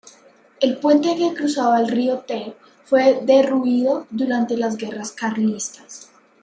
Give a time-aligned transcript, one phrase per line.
[0.61, 6.09] El puente que cruzaba el río Ter fue derruido durante las guerras carlistas.